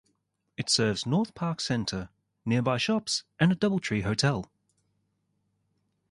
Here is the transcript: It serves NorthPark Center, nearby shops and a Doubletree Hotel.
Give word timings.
It 0.57 0.67
serves 0.67 1.03
NorthPark 1.03 1.61
Center, 1.61 2.09
nearby 2.43 2.77
shops 2.79 3.23
and 3.39 3.51
a 3.51 3.55
Doubletree 3.55 4.01
Hotel. 4.01 4.49